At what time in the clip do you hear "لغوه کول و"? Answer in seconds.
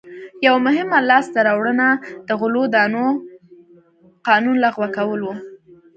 4.63-5.27